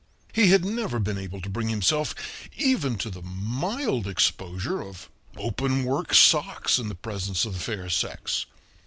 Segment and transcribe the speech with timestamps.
[0.33, 2.15] He had never heen able to bring himself
[2.57, 8.47] even to the mild exposure of openwork socks in the presence of the fair sex.